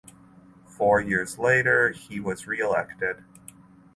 [0.65, 3.23] Four years later he was reelected.